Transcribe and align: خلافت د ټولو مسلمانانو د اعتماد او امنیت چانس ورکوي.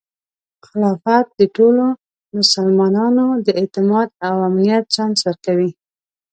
خلافت 0.67 1.25
د 1.39 1.41
ټولو 1.55 1.85
مسلمانانو 2.37 3.25
د 3.45 3.47
اعتماد 3.59 4.07
او 4.27 4.35
امنیت 4.49 4.83
چانس 4.95 5.19
ورکوي. 5.27 5.71